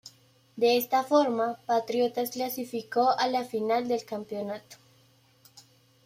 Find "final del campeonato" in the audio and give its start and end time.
3.43-4.77